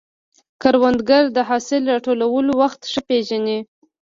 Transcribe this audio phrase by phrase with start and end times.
[0.61, 3.59] کروندګر د حاصل راټولولو وخت ښه پېژني